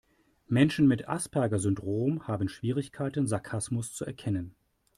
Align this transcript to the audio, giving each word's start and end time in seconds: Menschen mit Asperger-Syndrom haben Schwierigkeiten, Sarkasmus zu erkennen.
Menschen 0.47 0.87
mit 0.87 1.07
Asperger-Syndrom 1.07 2.27
haben 2.27 2.49
Schwierigkeiten, 2.49 3.27
Sarkasmus 3.27 3.93
zu 3.93 4.03
erkennen. 4.03 4.55